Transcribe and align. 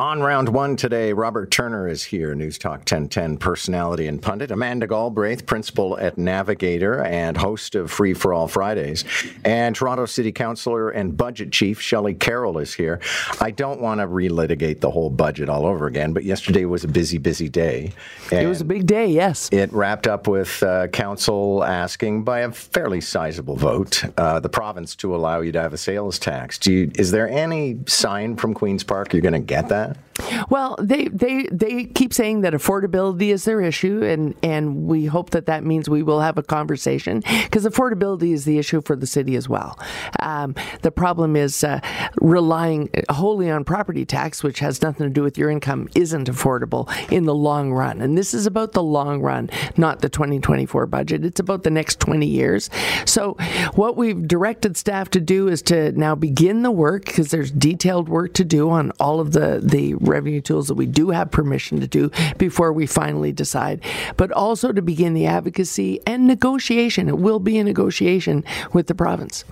On 0.00 0.22
round 0.22 0.48
one 0.48 0.76
today, 0.76 1.12
Robert 1.12 1.50
Turner 1.50 1.86
is 1.86 2.02
here, 2.02 2.34
News 2.34 2.56
Talk 2.56 2.78
1010 2.78 3.36
personality 3.36 4.06
and 4.06 4.22
pundit. 4.22 4.50
Amanda 4.50 4.86
Galbraith, 4.86 5.44
principal 5.44 5.98
at 5.98 6.16
Navigator 6.16 7.04
and 7.04 7.36
host 7.36 7.74
of 7.74 7.90
Free 7.90 8.14
for 8.14 8.32
All 8.32 8.48
Fridays. 8.48 9.04
And 9.44 9.76
Toronto 9.76 10.06
City 10.06 10.32
Councillor 10.32 10.88
and 10.88 11.14
Budget 11.14 11.52
Chief 11.52 11.82
Shelley 11.82 12.14
Carroll 12.14 12.56
is 12.56 12.72
here. 12.72 12.98
I 13.42 13.50
don't 13.50 13.78
want 13.78 14.00
to 14.00 14.06
relitigate 14.06 14.80
the 14.80 14.90
whole 14.90 15.10
budget 15.10 15.50
all 15.50 15.66
over 15.66 15.86
again, 15.86 16.14
but 16.14 16.24
yesterday 16.24 16.64
was 16.64 16.82
a 16.82 16.88
busy, 16.88 17.18
busy 17.18 17.50
day. 17.50 17.92
it 18.32 18.46
was 18.46 18.62
a 18.62 18.64
big 18.64 18.86
day, 18.86 19.06
yes. 19.06 19.50
It 19.52 19.70
wrapped 19.70 20.06
up 20.06 20.26
with 20.26 20.62
uh, 20.62 20.88
Council 20.88 21.62
asking 21.62 22.24
by 22.24 22.40
a 22.40 22.50
fairly 22.50 23.02
sizable 23.02 23.56
vote 23.56 24.02
uh, 24.16 24.40
the 24.40 24.48
province 24.48 24.96
to 24.96 25.14
allow 25.14 25.42
you 25.42 25.52
to 25.52 25.60
have 25.60 25.74
a 25.74 25.78
sales 25.78 26.18
tax. 26.18 26.58
You, 26.66 26.90
is 26.94 27.10
there 27.10 27.28
any 27.28 27.80
sign 27.86 28.36
from 28.36 28.54
Queen's 28.54 28.82
Park 28.82 29.12
you're 29.12 29.20
going 29.20 29.34
to 29.34 29.40
get 29.40 29.68
that? 29.68 29.89
that. 29.90 30.09
Well, 30.48 30.76
they, 30.80 31.08
they 31.08 31.48
they 31.50 31.84
keep 31.84 32.12
saying 32.12 32.42
that 32.42 32.52
affordability 32.52 33.28
is 33.28 33.44
their 33.44 33.60
issue, 33.60 34.02
and, 34.02 34.34
and 34.42 34.86
we 34.86 35.06
hope 35.06 35.30
that 35.30 35.46
that 35.46 35.64
means 35.64 35.88
we 35.88 36.02
will 36.02 36.20
have 36.20 36.38
a 36.38 36.42
conversation 36.42 37.22
because 37.44 37.64
affordability 37.64 38.32
is 38.32 38.44
the 38.44 38.58
issue 38.58 38.80
for 38.80 38.96
the 38.96 39.06
city 39.06 39.36
as 39.36 39.48
well. 39.48 39.78
Um, 40.20 40.54
the 40.82 40.90
problem 40.90 41.36
is 41.36 41.64
uh, 41.64 41.80
relying 42.20 42.90
wholly 43.10 43.50
on 43.50 43.64
property 43.64 44.04
tax, 44.04 44.42
which 44.42 44.60
has 44.60 44.82
nothing 44.82 45.06
to 45.06 45.12
do 45.12 45.22
with 45.22 45.38
your 45.38 45.50
income, 45.50 45.88
isn't 45.94 46.28
affordable 46.28 46.90
in 47.12 47.24
the 47.24 47.34
long 47.34 47.72
run. 47.72 48.00
And 48.00 48.16
this 48.16 48.34
is 48.34 48.46
about 48.46 48.72
the 48.72 48.82
long 48.82 49.20
run, 49.20 49.50
not 49.76 50.00
the 50.00 50.08
2024 50.08 50.86
budget. 50.86 51.24
It's 51.24 51.40
about 51.40 51.62
the 51.62 51.70
next 51.70 52.00
20 52.00 52.26
years. 52.26 52.70
So, 53.04 53.36
what 53.74 53.96
we've 53.96 54.26
directed 54.26 54.76
staff 54.76 55.10
to 55.10 55.20
do 55.20 55.48
is 55.48 55.62
to 55.62 55.92
now 55.92 56.14
begin 56.14 56.62
the 56.62 56.70
work 56.70 57.04
because 57.06 57.30
there's 57.30 57.50
detailed 57.50 58.08
work 58.08 58.34
to 58.34 58.44
do 58.44 58.70
on 58.70 58.90
all 59.00 59.20
of 59.20 59.32
the 59.32 59.60
the 59.62 59.94
revenue 60.10 60.42
tools 60.42 60.68
that 60.68 60.74
we 60.74 60.86
do 60.86 61.10
have 61.10 61.30
permission 61.30 61.80
to 61.80 61.86
do 61.86 62.10
before 62.36 62.72
we 62.72 62.86
finally 62.86 63.32
decide, 63.32 63.82
but 64.16 64.30
also 64.32 64.72
to 64.72 64.82
begin 64.82 65.14
the 65.14 65.26
advocacy 65.26 66.00
and 66.06 66.26
negotiation. 66.26 67.08
It 67.08 67.18
will 67.18 67.38
be 67.38 67.58
a 67.58 67.64
negotiation 67.64 68.44
with 68.72 68.86
the 68.88 68.94
province. 68.94 69.44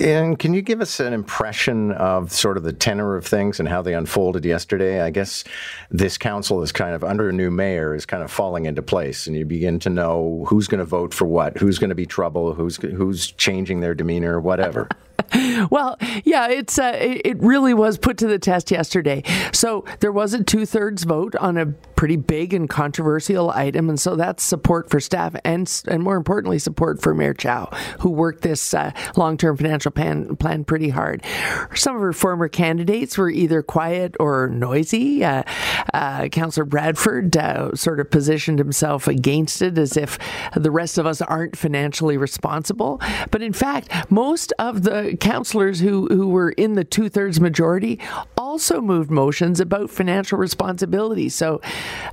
And 0.00 0.38
can 0.38 0.54
you 0.54 0.62
give 0.62 0.80
us 0.80 0.98
an 0.98 1.12
impression 1.12 1.92
of 1.92 2.32
sort 2.32 2.56
of 2.56 2.64
the 2.64 2.72
tenor 2.72 3.16
of 3.16 3.24
things 3.24 3.60
and 3.60 3.68
how 3.68 3.80
they 3.80 3.94
unfolded 3.94 4.44
yesterday? 4.44 5.02
I 5.02 5.10
guess 5.10 5.44
this 5.90 6.18
council 6.18 6.62
is 6.62 6.72
kind 6.72 6.94
of 6.94 7.04
under 7.04 7.28
a 7.28 7.32
new 7.32 7.50
mayor 7.50 7.94
is 7.94 8.04
kind 8.04 8.22
of 8.22 8.30
falling 8.30 8.66
into 8.66 8.82
place, 8.82 9.28
and 9.28 9.36
you 9.36 9.44
begin 9.44 9.78
to 9.80 9.90
know 9.90 10.44
who's 10.48 10.66
going 10.66 10.80
to 10.80 10.84
vote 10.84 11.14
for 11.14 11.26
what, 11.26 11.56
who's 11.58 11.78
going 11.78 11.90
to 11.90 11.94
be 11.94 12.06
trouble, 12.06 12.54
who's 12.54 12.76
who's 12.76 13.30
changing 13.32 13.80
their 13.80 13.94
demeanor, 13.94 14.40
whatever. 14.40 14.88
well, 15.70 15.96
yeah, 16.24 16.48
it's 16.48 16.78
uh, 16.78 16.92
it 16.96 17.40
really 17.40 17.74
was 17.74 17.98
put 17.98 18.18
to 18.18 18.26
the 18.26 18.38
test 18.38 18.70
yesterday. 18.70 19.22
So 19.52 19.84
there 20.00 20.12
was 20.12 20.34
a 20.34 20.42
two 20.42 20.66
thirds 20.66 21.04
vote 21.04 21.34
on 21.36 21.56
a 21.56 21.66
pretty 21.66 22.16
big 22.16 22.52
and 22.52 22.68
controversial 22.68 23.50
item, 23.50 23.88
and 23.88 23.98
so 23.98 24.16
that's 24.16 24.42
support 24.42 24.90
for 24.90 25.00
staff 25.00 25.34
and 25.44 25.82
and 25.88 26.02
more 26.02 26.16
importantly, 26.16 26.58
support 26.58 27.00
for 27.00 27.14
Mayor 27.14 27.34
Chow, 27.34 27.70
who 28.00 28.10
worked 28.10 28.42
this 28.42 28.74
uh, 28.74 28.92
long 29.16 29.36
term 29.36 29.56
financial 29.56 29.90
plan 29.90 30.36
plan 30.36 30.64
pretty 30.64 30.88
hard. 30.88 31.24
Some 31.74 31.96
of 31.96 32.02
her 32.02 32.12
former 32.12 32.48
candidates 32.48 33.16
were 33.16 33.30
either 33.30 33.62
quiet 33.62 34.16
or 34.20 34.48
noisy. 34.48 35.24
Uh, 35.24 35.42
uh, 35.92 36.28
Councillor 36.28 36.64
Bradford 36.64 37.36
uh, 37.36 37.74
sort 37.74 38.00
of 38.00 38.10
positioned 38.10 38.58
himself 38.58 39.08
against 39.08 39.62
it 39.62 39.78
as 39.78 39.96
if 39.96 40.18
the 40.56 40.70
rest 40.70 40.98
of 40.98 41.06
us 41.06 41.20
aren't 41.22 41.56
financially 41.56 42.16
responsible, 42.16 43.00
but 43.30 43.42
in 43.42 43.52
fact, 43.52 43.90
most 44.10 44.52
of 44.58 44.82
the 44.82 45.03
councillors 45.20 45.80
who, 45.80 46.06
who 46.08 46.28
were 46.28 46.50
in 46.50 46.74
the 46.74 46.84
two 46.84 47.08
thirds 47.08 47.40
majority 47.40 48.00
also 48.36 48.80
moved 48.80 49.10
motions 49.10 49.60
about 49.60 49.90
financial 49.90 50.38
responsibility. 50.38 51.28
So, 51.28 51.60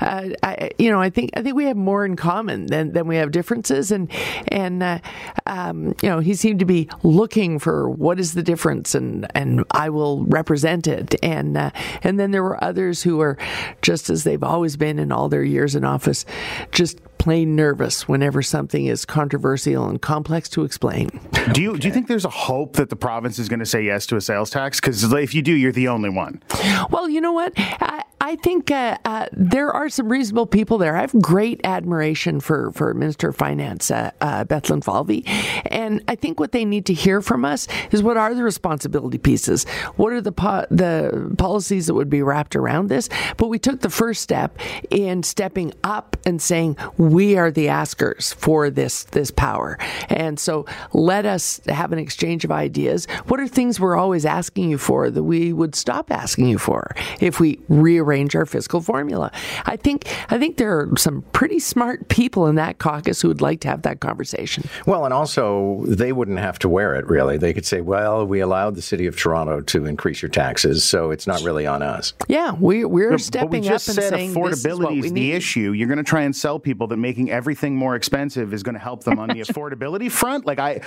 uh, 0.01 0.29
I, 0.41 0.71
you 0.79 0.89
know, 0.89 0.99
I 0.99 1.09
think 1.09 1.31
I 1.35 1.43
think 1.43 1.55
we 1.55 1.65
have 1.65 1.77
more 1.77 2.03
in 2.03 2.15
common 2.15 2.65
than, 2.67 2.93
than 2.93 3.07
we 3.07 3.17
have 3.17 3.31
differences, 3.31 3.91
and 3.91 4.11
and 4.47 4.81
uh, 4.81 4.99
um, 5.45 5.95
you 6.01 6.09
know, 6.09 6.19
he 6.19 6.33
seemed 6.33 6.59
to 6.59 6.65
be 6.65 6.89
looking 7.03 7.59
for 7.59 7.89
what 7.89 8.19
is 8.19 8.33
the 8.33 8.43
difference, 8.43 8.95
and 8.95 9.27
and 9.35 9.63
I 9.71 9.89
will 9.89 10.25
represent 10.25 10.87
it, 10.87 11.15
and 11.23 11.57
uh, 11.57 11.71
and 12.03 12.19
then 12.19 12.31
there 12.31 12.43
were 12.43 12.61
others 12.63 13.03
who 13.03 13.17
were 13.17 13.37
just 13.81 14.09
as 14.09 14.23
they've 14.23 14.43
always 14.43 14.77
been 14.77 14.99
in 14.99 15.11
all 15.11 15.29
their 15.29 15.43
years 15.43 15.75
in 15.75 15.83
office, 15.83 16.25
just 16.71 16.99
plain 17.21 17.55
nervous 17.55 18.07
whenever 18.07 18.41
something 18.41 18.87
is 18.87 19.05
controversial 19.05 19.87
and 19.87 20.01
complex 20.01 20.49
to 20.49 20.63
explain. 20.63 21.07
Do 21.53 21.61
you 21.61 21.71
okay. 21.71 21.79
do 21.79 21.87
you 21.87 21.93
think 21.93 22.07
there's 22.07 22.25
a 22.25 22.29
hope 22.29 22.77
that 22.77 22.89
the 22.89 22.95
province 22.95 23.37
is 23.37 23.47
going 23.47 23.59
to 23.59 23.65
say 23.65 23.83
yes 23.83 24.07
to 24.07 24.15
a 24.15 24.21
sales 24.21 24.49
tax? 24.49 24.79
Because 24.79 25.03
if 25.13 25.35
you 25.35 25.43
do, 25.43 25.53
you're 25.53 25.71
the 25.71 25.87
only 25.87 26.09
one. 26.09 26.41
Well, 26.89 27.07
you 27.07 27.21
know 27.21 27.31
what? 27.31 27.53
I, 27.57 28.03
I 28.23 28.35
think 28.35 28.69
uh, 28.69 28.99
uh, 29.03 29.25
there 29.31 29.71
are 29.71 29.89
some 29.89 30.07
reasonable 30.07 30.45
people 30.45 30.77
there. 30.77 30.95
I 30.95 31.01
have 31.01 31.19
great 31.23 31.59
admiration 31.63 32.39
for, 32.39 32.71
for 32.71 32.93
Minister 32.93 33.29
of 33.29 33.35
Finance, 33.35 33.89
uh, 33.89 34.11
uh, 34.21 34.43
Bethlenfalvy. 34.43 35.27
And 35.65 36.03
I 36.07 36.13
think 36.13 36.39
what 36.39 36.51
they 36.51 36.63
need 36.63 36.85
to 36.85 36.93
hear 36.93 37.23
from 37.23 37.43
us 37.43 37.67
is 37.89 38.03
what 38.03 38.17
are 38.17 38.35
the 38.35 38.43
responsibility 38.43 39.17
pieces? 39.17 39.63
What 39.95 40.13
are 40.13 40.21
the, 40.21 40.31
po- 40.31 40.67
the 40.69 41.33
policies 41.39 41.87
that 41.87 41.95
would 41.95 42.11
be 42.11 42.21
wrapped 42.21 42.55
around 42.55 42.89
this? 42.89 43.09
But 43.37 43.47
we 43.47 43.57
took 43.57 43.81
the 43.81 43.89
first 43.89 44.21
step 44.21 44.55
in 44.91 45.23
stepping 45.23 45.73
up 45.83 46.15
and 46.23 46.39
saying, 46.39 46.77
we 46.97 47.37
are 47.37 47.49
the 47.49 47.69
askers 47.69 48.33
for 48.33 48.69
this, 48.69 49.03
this 49.05 49.31
power. 49.31 49.79
And 50.09 50.39
so 50.39 50.67
let 50.93 51.25
us 51.25 51.59
have 51.65 51.91
an 51.91 51.97
exchange 51.97 52.45
of 52.45 52.51
ideas. 52.51 53.07
What 53.25 53.39
are 53.39 53.47
things 53.47 53.79
we're 53.79 53.97
always 53.97 54.27
asking 54.27 54.69
you 54.69 54.77
for 54.77 55.09
that 55.09 55.23
we 55.23 55.53
would 55.53 55.73
stop 55.73 56.11
asking 56.11 56.49
you 56.49 56.59
for 56.59 56.95
if 57.19 57.39
we 57.39 57.59
rearrange 57.67 58.11
rearrange 58.21 58.35
our 58.35 58.45
fiscal 58.45 58.81
formula. 58.81 59.31
I 59.65 59.75
think 59.75 60.07
I 60.29 60.37
think 60.37 60.57
there 60.57 60.79
are 60.79 60.89
some 60.97 61.23
pretty 61.33 61.59
smart 61.59 62.07
people 62.09 62.47
in 62.47 62.55
that 62.55 62.77
caucus 62.77 63.21
who 63.21 63.27
would 63.27 63.41
like 63.41 63.61
to 63.61 63.67
have 63.67 63.81
that 63.83 63.99
conversation. 63.99 64.63
Well, 64.85 65.05
and 65.05 65.13
also 65.13 65.83
they 65.87 66.11
wouldn't 66.11 66.39
have 66.39 66.59
to 66.59 66.69
wear 66.69 66.95
it 66.95 67.07
really. 67.07 67.37
They 67.37 67.53
could 67.53 67.65
say, 67.65 67.81
"Well, 67.81 68.25
we 68.25 68.39
allowed 68.39 68.75
the 68.75 68.81
city 68.81 69.07
of 69.07 69.17
Toronto 69.17 69.61
to 69.61 69.85
increase 69.85 70.21
your 70.21 70.29
taxes, 70.29 70.83
so 70.83 71.11
it's 71.11 71.27
not 71.27 71.41
really 71.41 71.65
on 71.65 71.81
us." 71.81 72.13
Yeah, 72.27 72.53
we 72.53 72.85
we're 72.85 73.11
but, 73.11 73.21
stepping 73.21 73.49
but 73.49 73.61
we 73.61 73.67
just 73.67 73.89
up 73.89 73.95
said 73.95 74.13
and 74.13 74.15
saying 74.15 74.33
affordability 74.33 74.99
is, 74.99 75.05
is 75.05 75.13
the 75.13 75.31
issue. 75.33 75.71
You're 75.71 75.87
going 75.87 75.97
to 75.97 76.03
try 76.03 76.21
and 76.21 76.35
sell 76.35 76.59
people 76.59 76.87
that 76.87 76.97
making 76.97 77.31
everything 77.31 77.75
more 77.75 77.95
expensive 77.95 78.53
is 78.53 78.63
going 78.63 78.75
to 78.75 78.79
help 78.79 79.03
them 79.03 79.19
on 79.19 79.29
the 79.29 79.35
affordability 79.45 80.11
front. 80.11 80.45
Like 80.45 80.59
I, 80.59 80.81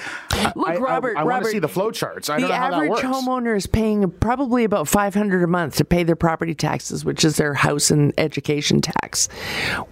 look, 0.55 0.69
I, 0.69 0.77
Robert, 0.77 1.17
I, 1.17 1.21
I 1.21 1.25
want 1.25 1.45
to 1.45 1.51
see 1.51 1.59
the 1.59 1.69
flow 1.69 1.91
charts. 1.91 2.31
I 2.31 2.41
the 2.41 2.53
average 2.53 3.03
homeowner 3.03 3.57
is 3.57 3.67
paying 3.67 4.11
probably 4.11 4.65
about 4.65 4.89
500 4.89 5.43
a 5.43 5.47
month 5.47 5.77
to 5.77 5.85
pay 5.85 6.05
their 6.05 6.17
property 6.17 6.55
taxes, 6.55 7.05
which 7.15 7.25
is 7.25 7.37
their 7.37 7.55
house 7.55 7.93
and 7.93 8.13
education 8.19 8.81
tax. 8.81 9.29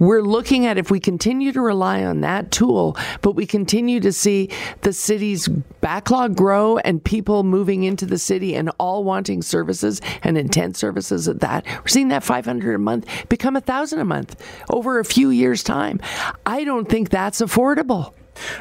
We're 0.00 0.22
looking 0.22 0.66
at 0.66 0.76
if 0.76 0.90
we 0.90 0.98
continue 0.98 1.52
to 1.52 1.60
rely 1.60 2.02
on 2.02 2.20
that 2.22 2.50
tool, 2.50 2.96
but 3.20 3.36
we 3.36 3.46
continue 3.46 4.00
to 4.00 4.12
see 4.12 4.50
the 4.80 4.92
city's 4.92 5.46
backlog 5.46 6.34
grow 6.34 6.78
and 6.78 7.04
people 7.04 7.44
moving 7.44 7.84
into 7.84 8.06
the 8.06 8.18
city 8.18 8.56
and 8.56 8.72
all 8.80 9.04
wanting 9.04 9.40
services 9.40 10.00
and 10.24 10.36
intense 10.36 10.80
services 10.80 11.28
at 11.28 11.38
that. 11.38 11.64
We're 11.64 11.86
seeing 11.86 12.08
that 12.08 12.24
500 12.24 12.74
a 12.74 12.78
month 12.80 13.06
become 13.28 13.54
a 13.54 13.60
thousand 13.60 14.00
a 14.00 14.04
month 14.04 14.34
over 14.68 14.98
a 14.98 15.04
few 15.04 15.30
years' 15.30 15.62
time. 15.62 16.00
I 16.44 16.64
don't 16.64 16.88
think 16.88 17.10
that's 17.10 17.40
affordable. 17.40 18.14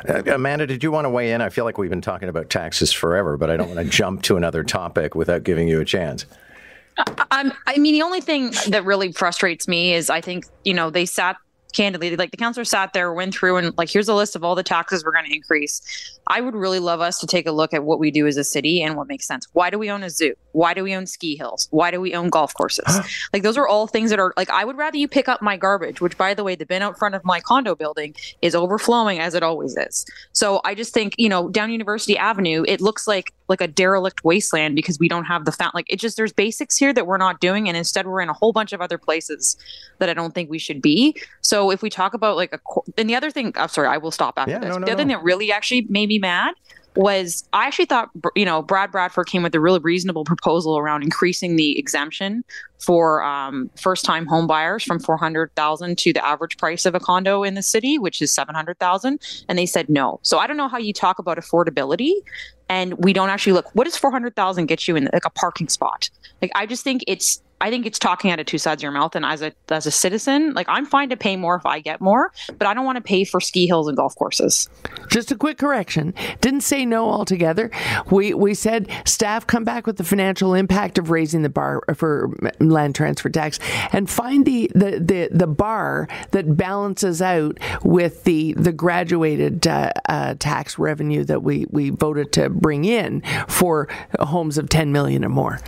Uh, 0.07 0.21
Amanda, 0.27 0.67
did 0.67 0.83
you 0.83 0.91
want 0.91 1.05
to 1.05 1.09
weigh 1.09 1.31
in? 1.31 1.41
I 1.41 1.50
feel 1.50 1.66
like 1.66 1.79
we've 1.79 1.89
been 1.89 2.00
talking 2.00 2.29
about 2.29 2.51
taxes 2.51 2.94
forever, 2.94 3.38
but 3.38 3.50
I 3.50 3.57
don't 3.57 3.73
want 3.73 3.79
to 3.79 3.85
jump 3.97 4.21
to 4.23 4.38
another 4.38 4.63
topic 4.63 5.16
without 5.16 5.44
giving 5.44 5.67
you 5.67 5.81
a 5.81 5.85
chance. 5.85 6.27
I'm, 7.31 7.53
I 7.68 7.78
mean, 7.78 7.94
the 7.94 8.02
only 8.02 8.22
thing 8.22 8.52
that 8.69 8.84
really 8.85 9.12
frustrates 9.12 9.68
me 9.68 9.94
is 9.94 10.09
I 10.09 10.22
think, 10.22 10.46
you 10.63 10.74
know, 10.74 10.90
they 10.90 11.06
sat 11.06 11.38
candidly, 11.72 12.16
like 12.16 12.31
the 12.31 12.38
counselor 12.38 12.66
sat 12.66 12.94
there, 12.94 13.13
went 13.13 13.34
through, 13.34 13.57
and 13.57 13.78
like, 13.78 13.90
here's 13.90 14.07
a 14.07 14.13
list 14.13 14.35
of 14.35 14.44
all 14.44 14.56
the 14.56 14.63
taxes 14.63 15.03
we're 15.03 15.12
going 15.12 15.25
to 15.25 15.34
increase. 15.34 15.81
I 16.28 16.41
would 16.41 16.56
really 16.56 16.80
love 16.80 17.01
us 17.01 17.19
to 17.19 17.28
take 17.28 17.47
a 17.47 17.51
look 17.51 17.74
at 17.74 17.84
what 17.84 18.00
we 18.00 18.12
do 18.12 18.28
as 18.28 18.38
a 18.38 18.44
city 18.44 18.81
and 18.81 18.96
what 18.96 19.07
makes 19.07 19.25
sense. 19.25 19.47
Why 19.53 19.69
do 19.69 19.80
we 19.80 19.90
own 19.90 20.03
a 20.03 20.09
zoo? 20.09 20.34
Why 20.51 20.74
do 20.74 20.84
we 20.84 20.94
own 20.94 21.07
ski 21.07 21.35
hills? 21.35 21.68
Why 21.72 21.91
do 21.91 22.00
we 22.00 22.13
own 22.13 22.30
golf 22.30 22.53
courses? 22.53 23.00
like, 23.34 23.44
those 23.44 23.57
are 23.57 23.68
all 23.68 23.88
things 23.88 24.10
that 24.12 24.19
are 24.19 24.33
like, 24.38 24.50
I 24.50 24.65
would 24.65 24.77
rather 24.77 24.98
you 24.98 25.07
pick 25.07 25.27
up 25.27 25.42
my 25.42 25.57
garbage, 25.57 26.01
which, 26.01 26.18
by 26.18 26.33
the 26.33 26.44
way, 26.44 26.56
the 26.56 26.65
bin 26.65 26.81
out 26.81 26.98
front 26.98 27.15
of 27.15 27.24
my 27.24 27.39
condo 27.39 27.75
building 27.75 28.15
is 28.42 28.56
overflowing 28.56 29.19
as 29.19 29.33
it 29.33 29.44
always 29.44 29.75
is. 29.75 30.06
So 30.33 30.62
I 30.63 30.75
just 30.75 30.94
think, 30.94 31.15
you 31.18 31.30
know, 31.30 31.50
down 31.50 31.71
University 31.71 32.18
Avenue, 32.18 32.63
it 32.68 32.81
looks 32.81 33.07
like 33.07 33.33
like 33.51 33.62
a 33.62 33.68
derelict 33.68 34.24
wasteland 34.24 34.75
because 34.75 34.98
we 34.98 35.07
don't 35.07 35.25
have 35.25 35.45
the 35.45 35.51
fountain. 35.51 35.77
Like, 35.77 35.94
it 35.94 36.00
just, 36.00 36.18
there's 36.18 36.33
basics 36.33 36.75
here 36.75 36.92
that 36.94 37.06
we're 37.06 37.18
not 37.18 37.39
doing. 37.39 37.68
And 37.68 37.77
instead, 37.77 38.07
we're 38.07 38.21
in 38.21 38.30
a 38.30 38.33
whole 38.33 38.51
bunch 38.51 38.74
of 38.74 38.81
other 38.81 38.98
places 38.98 39.56
that 40.00 40.09
I 40.09 40.15
don't 40.15 40.33
think 40.33 40.50
we 40.50 40.57
should 40.57 40.81
be. 40.81 41.15
So 41.42 41.69
if 41.69 41.83
we 41.83 41.92
talk 41.92 42.15
about 42.15 42.36
like 42.38 42.51
a, 42.53 42.59
and 42.98 43.07
the 43.07 43.15
other 43.15 43.30
thing, 43.30 43.53
I'm 43.56 43.69
sorry, 43.69 43.88
I 43.88 43.98
will 43.98 44.09
stop 44.09 44.33
after 44.38 44.51
yeah, 44.51 44.59
this. 44.59 44.69
No, 44.69 44.80
no, 44.80 44.86
the 44.86 44.92
other 44.94 45.03
no. 45.03 45.09
thing 45.09 45.18
that 45.19 45.24
really 45.24 45.51
actually 45.51 45.86
made 45.89 46.09
me 46.09 46.18
mad 46.18 46.56
was 46.95 47.47
I 47.53 47.67
actually 47.67 47.85
thought 47.85 48.09
you 48.35 48.45
know 48.45 48.61
Brad 48.61 48.91
Bradford 48.91 49.27
came 49.27 49.43
with 49.43 49.55
a 49.55 49.59
really 49.59 49.79
reasonable 49.79 50.25
proposal 50.25 50.77
around 50.77 51.03
increasing 51.03 51.55
the 51.55 51.77
exemption 51.79 52.43
for 52.79 53.23
um, 53.23 53.69
first 53.79 54.03
time 54.03 54.25
home 54.25 54.47
buyers 54.47 54.83
from 54.83 54.99
400,000 54.99 55.97
to 55.99 56.13
the 56.13 56.25
average 56.25 56.57
price 56.57 56.85
of 56.85 56.95
a 56.95 56.99
condo 56.99 57.43
in 57.43 57.53
the 57.53 57.61
city 57.61 57.97
which 57.97 58.21
is 58.21 58.33
700,000 58.33 59.21
and 59.47 59.57
they 59.57 59.65
said 59.65 59.89
no. 59.89 60.19
So 60.23 60.38
I 60.39 60.47
don't 60.47 60.57
know 60.57 60.67
how 60.67 60.79
you 60.79 60.93
talk 60.93 61.19
about 61.19 61.38
affordability 61.38 62.13
and 62.69 62.93
we 63.03 63.13
don't 63.13 63.29
actually 63.29 63.53
look 63.53 63.73
what 63.73 63.85
does 63.85 63.97
400,000 63.97 64.65
get 64.65 64.88
you 64.88 64.95
in 64.95 65.09
like 65.13 65.25
a 65.25 65.29
parking 65.29 65.69
spot. 65.69 66.09
Like 66.41 66.51
I 66.55 66.65
just 66.65 66.83
think 66.83 67.03
it's 67.07 67.41
I 67.62 67.69
think 67.69 67.86
it's 67.86 68.00
talking 68.00 68.31
out 68.31 68.40
of 68.40 68.48
two 68.48 68.58
sides 68.58 68.80
of 68.80 68.84
your 68.84 68.92
mouth. 68.92 69.16
And 69.16 69.24
as 69.24 69.44
a 69.44 69.54
as 69.69 69.86
a 69.86 69.92
citizen, 69.92 70.54
like 70.54 70.68
I'm 70.68 70.86
fine 70.86 71.10
to 71.10 71.18
pay 71.18 71.36
more 71.36 71.56
if 71.56 71.66
I 71.66 71.80
get 71.80 72.02
more, 72.02 72.34
but 72.58 72.68
I 72.68 72.74
don't 72.74 72.86
want 72.86 72.96
to 72.96 73.02
pay 73.02 73.24
for 73.24 73.40
ski 73.40 73.68
hills 73.68 73.88
and 73.88 73.96
golf 73.96 74.16
courses. 74.16 74.68
Just 75.10 75.31
a 75.31 75.36
quick 75.36 75.60
correction. 75.60 76.16
Didn't 76.42 76.62
say 76.62 76.86
no 76.86 77.10
altogether. 77.10 77.69
We 78.10 78.34
we 78.34 78.56
said 78.56 78.90
staff 79.06 79.46
come 79.46 79.63
back 79.63 79.86
with 79.86 79.98
the 79.98 80.04
financial 80.04 80.56
impact 80.56 80.98
of 80.98 81.12
raising 81.12 81.44
the 81.44 81.50
bar 81.50 81.84
for 81.96 82.36
land 82.60 82.96
transfer 82.96 83.30
tax 83.30 83.60
and 83.94 84.10
find 84.10 84.46
the 84.46 84.72
the 84.74 85.00
the, 85.00 85.30
the 85.31 85.48
bar 85.48 86.08
that 86.31 86.58
balances 86.58 87.22
out 87.22 87.60
with 87.84 88.24
the 88.24 88.54
the 88.54 88.72
graduated 88.72 89.68
uh, 89.68 89.92
uh, 90.10 90.34
tax 90.40 90.80
revenue 90.80 91.24
that 91.25 91.44
we 91.44 91.68
we 91.69 91.92
voted 91.92 92.31
to 92.34 92.50
bring 92.50 92.86
in 92.86 93.22
for 93.48 93.88
homes 94.19 94.58
of 94.58 94.69
10 94.69 94.92
million 94.92 95.24
or 95.24 95.30
more. 95.30 95.60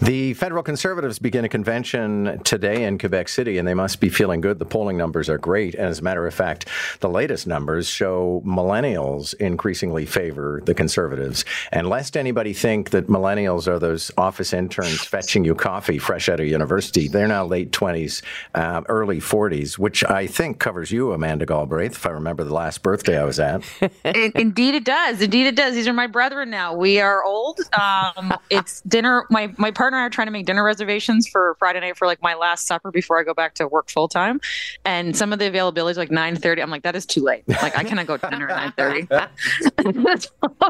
The 0.00 0.34
federal 0.34 0.62
conservatives 0.62 1.15
begin 1.22 1.44
a 1.44 1.48
convention 1.48 2.40
today 2.44 2.84
in 2.84 2.98
Quebec 2.98 3.28
City, 3.28 3.58
and 3.58 3.66
they 3.66 3.74
must 3.74 4.00
be 4.00 4.08
feeling 4.08 4.40
good. 4.40 4.58
The 4.58 4.64
polling 4.64 4.96
numbers 4.96 5.28
are 5.28 5.38
great. 5.38 5.74
And 5.74 5.86
as 5.86 6.00
a 6.00 6.02
matter 6.02 6.26
of 6.26 6.34
fact, 6.34 6.68
the 7.00 7.08
latest 7.08 7.46
numbers 7.46 7.88
show 7.88 8.42
millennials 8.44 9.34
increasingly 9.34 10.06
favor 10.06 10.60
the 10.64 10.74
conservatives. 10.74 11.44
And 11.72 11.88
lest 11.88 12.16
anybody 12.16 12.52
think 12.52 12.90
that 12.90 13.08
millennials 13.08 13.66
are 13.66 13.78
those 13.78 14.10
office 14.16 14.52
interns 14.52 15.04
fetching 15.04 15.44
you 15.44 15.54
coffee 15.54 15.98
fresh 15.98 16.28
out 16.28 16.40
of 16.40 16.46
university, 16.46 17.08
they're 17.08 17.28
now 17.28 17.44
late 17.44 17.72
20s, 17.72 18.22
uh, 18.54 18.82
early 18.88 19.20
40s, 19.20 19.78
which 19.78 20.04
I 20.04 20.26
think 20.26 20.58
covers 20.58 20.92
you, 20.92 21.12
Amanda 21.12 21.46
Galbraith, 21.46 21.92
if 21.92 22.06
I 22.06 22.10
remember 22.10 22.44
the 22.44 22.54
last 22.54 22.82
birthday 22.82 23.18
I 23.20 23.24
was 23.24 23.40
at. 23.40 23.62
Indeed, 24.04 24.74
it 24.74 24.84
does. 24.84 25.20
Indeed, 25.22 25.46
it 25.46 25.56
does. 25.56 25.74
These 25.74 25.88
are 25.88 25.92
my 25.92 26.06
brethren 26.06 26.50
now. 26.50 26.74
We 26.74 27.00
are 27.00 27.24
old. 27.24 27.60
Um, 27.72 28.34
it's 28.50 28.80
dinner. 28.82 29.24
My 29.30 29.52
my 29.56 29.70
partner 29.70 29.98
and 29.98 30.04
I 30.04 30.06
are 30.06 30.10
trying 30.10 30.26
to 30.26 30.32
make 30.32 30.46
dinner 30.46 30.64
reservations 30.64 31.05
for 31.30 31.56
Friday 31.58 31.80
night 31.80 31.96
for 31.96 32.06
like 32.06 32.22
my 32.22 32.34
last 32.34 32.66
supper 32.66 32.90
before 32.90 33.18
I 33.18 33.22
go 33.22 33.34
back 33.34 33.54
to 33.54 33.68
work 33.68 33.90
full 33.90 34.08
time. 34.08 34.40
And 34.84 35.16
some 35.16 35.32
of 35.32 35.38
the 35.38 35.46
availability 35.46 35.92
is 35.92 35.98
like 35.98 36.10
nine 36.10 36.36
thirty. 36.36 36.62
I'm 36.62 36.70
like, 36.70 36.82
that 36.82 36.96
is 36.96 37.06
too 37.06 37.22
late. 37.22 37.48
Like 37.48 37.76
I 37.76 37.84
cannot 37.84 38.06
go 38.06 38.16
to 38.16 38.28
dinner 38.28 38.48
at 38.48 38.56
nine 38.56 38.72
thirty. 38.76 39.08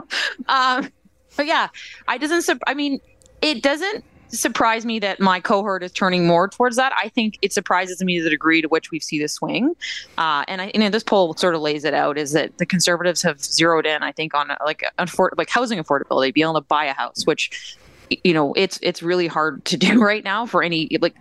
um, 0.49 0.91
but 1.37 1.47
yeah, 1.47 1.69
I 2.09 2.19
doesn't. 2.19 2.61
I 2.67 2.75
mean, 2.75 3.01
it 3.43 3.63
doesn't 3.63 4.05
surprise 4.29 4.85
me 4.85 4.99
that 4.99 5.21
my 5.21 5.41
cohort 5.41 5.83
is 5.83 5.93
turning 5.93 6.27
more 6.27 6.49
towards 6.49 6.77
that. 6.77 6.93
I 6.97 7.09
think 7.09 7.39
it 7.43 7.53
surprises 7.53 8.03
me 8.03 8.21
the 8.21 8.31
degree 8.31 8.63
to 8.63 8.69
which 8.69 8.91
we 8.91 9.01
see 9.01 9.21
the 9.21 9.29
swing. 9.29 9.75
Uh, 10.19 10.45
and 10.49 10.63
I, 10.63 10.67
and 10.75 10.93
this 10.93 11.03
poll 11.03 11.35
sort 11.35 11.55
of 11.55 11.61
lays 11.61 11.85
it 11.85 11.95
out 11.95 12.19
is 12.19 12.33
that 12.33 12.59
the 12.59 12.67
conservatives 12.67 13.23
have 13.23 13.43
zeroed 13.43 13.87
in, 13.87 14.03
I 14.03 14.13
think, 14.13 14.35
on 14.35 14.51
like 14.65 14.83
unfor- 14.99 15.37
like 15.37 15.51
housing 15.51 15.79
affordability, 15.79 16.33
being 16.35 16.45
able 16.45 16.55
to 16.55 16.61
buy 16.61 16.85
a 16.87 16.95
house, 16.95 17.25
which 17.25 17.77
you 18.11 18.35
know 18.35 18.53
it's 18.55 18.79
it's 18.83 19.03
really 19.03 19.27
hard 19.27 19.65
to 19.67 19.77
do 19.77 20.01
right 20.03 20.25
now 20.25 20.47
for 20.47 20.63
any 20.63 20.89
like 21.01 21.15